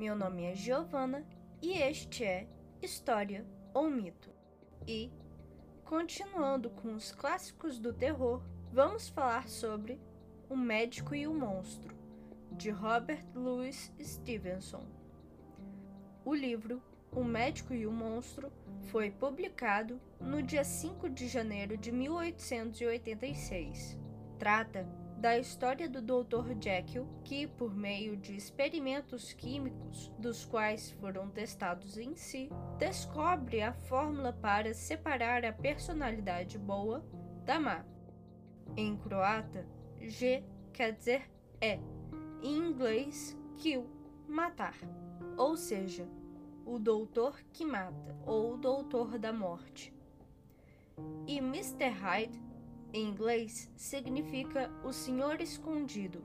[0.00, 1.26] Meu nome é Giovana
[1.60, 2.48] e este é
[2.80, 3.44] História
[3.74, 4.30] ou Mito.
[4.88, 5.12] E,
[5.84, 8.42] continuando com os clássicos do terror,
[8.72, 10.00] vamos falar sobre
[10.48, 11.94] O Médico e o Monstro,
[12.50, 14.86] de Robert Louis Stevenson.
[16.24, 18.50] O livro O Médico e o Monstro
[18.84, 23.98] foi publicado no dia 5 de janeiro de 1886.
[24.38, 24.88] Trata
[25.20, 26.56] da história do Dr.
[26.58, 32.48] Jekyll, que, por meio de experimentos químicos, dos quais foram testados em si,
[32.78, 37.04] descobre a fórmula para separar a personalidade boa
[37.44, 37.84] da má.
[38.74, 39.66] Em croata,
[40.00, 41.78] G quer dizer é,
[42.42, 43.86] em inglês, kill,
[44.26, 44.74] matar,
[45.36, 46.08] ou seja,
[46.64, 49.92] o doutor que mata ou o doutor da morte.
[51.26, 51.88] E Mr.
[51.88, 52.40] Hyde
[52.92, 56.22] em inglês, significa o Senhor Escondido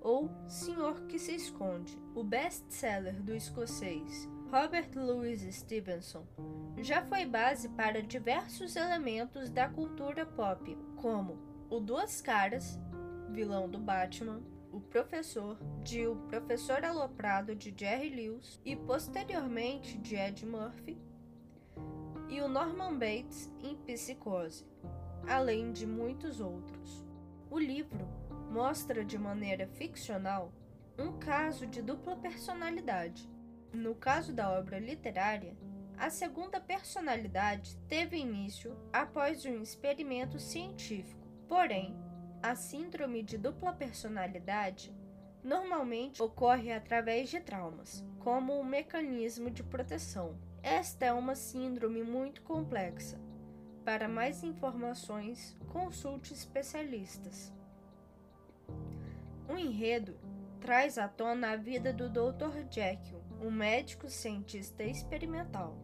[0.00, 1.98] ou Senhor que se esconde.
[2.14, 6.26] O best-seller do escocês Robert Louis Stevenson
[6.78, 11.38] já foi base para diversos elementos da cultura pop, como
[11.68, 12.78] o Duas Caras,
[13.30, 20.16] vilão do Batman, o Professor, de O Professor Aloprado de Jerry Lewis e posteriormente de
[20.16, 20.98] Ed Murphy,
[22.28, 24.64] e o Norman Bates em Psicose
[25.28, 27.04] além de muitos outros.
[27.50, 28.06] O livro
[28.50, 30.52] mostra de maneira ficcional
[30.98, 33.28] um caso de dupla personalidade.
[33.72, 35.56] No caso da obra literária,
[35.96, 41.28] a segunda personalidade teve início após um experimento científico.
[41.48, 41.96] Porém,
[42.42, 44.94] a síndrome de dupla personalidade
[45.42, 50.38] normalmente ocorre através de traumas, como um mecanismo de proteção.
[50.62, 53.18] Esta é uma síndrome muito complexa,
[53.84, 57.52] para mais informações, consulte especialistas.
[59.48, 60.16] O enredo
[60.60, 62.70] traz à tona a vida do Dr.
[62.70, 65.76] Jekyll, um médico cientista experimental.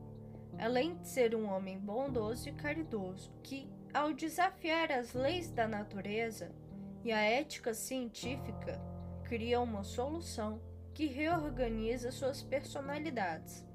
[0.58, 6.52] Além de ser um homem bondoso e caridoso, que, ao desafiar as leis da natureza
[7.04, 8.80] e a ética científica,
[9.24, 10.60] cria uma solução
[10.94, 13.66] que reorganiza suas personalidades,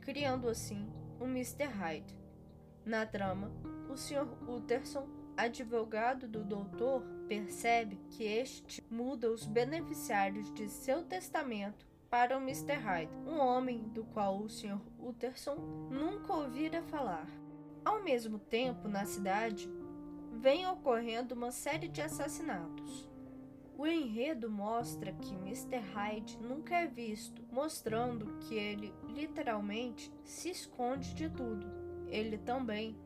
[0.00, 0.86] criando assim
[1.18, 1.64] o Mr.
[1.64, 2.18] Hyde.
[2.84, 3.50] Na trama,
[3.96, 4.28] o Sr.
[4.46, 5.08] Utterson,
[5.38, 12.74] advogado do doutor, percebe que este muda os beneficiários de seu testamento para o Mr.
[12.74, 14.78] Hyde, um homem do qual o Sr.
[15.00, 15.54] Utterson
[15.90, 17.26] nunca ouvira falar.
[17.82, 19.66] Ao mesmo tempo, na cidade,
[20.42, 23.08] vem ocorrendo uma série de assassinatos.
[23.78, 25.78] O enredo mostra que Mr.
[25.94, 32.96] Hyde nunca é visto, mostrando que ele literalmente se esconde de tudo ele também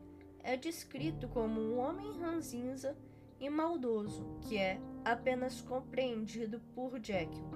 [0.43, 2.97] é descrito como um homem ranzinza
[3.39, 7.51] e maldoso que é apenas compreendido por Jekyll,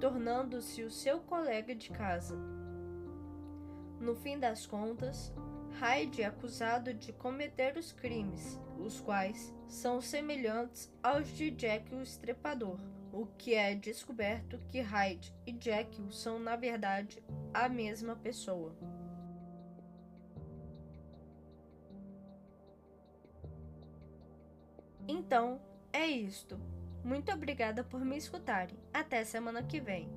[0.00, 2.36] tornando-se o seu colega de casa.
[4.00, 5.32] No fim das contas,
[5.78, 12.02] Hyde é acusado de cometer os crimes, os quais são semelhantes aos de Jekyll o
[12.02, 12.78] Estrepador,
[13.12, 17.22] o que é descoberto que Hyde e Jekyll são na verdade
[17.52, 18.74] a mesma pessoa.
[25.08, 25.60] Então,
[25.92, 26.58] é isto.
[27.02, 28.76] Muito obrigada por me escutarem.
[28.92, 30.08] Até semana que vem.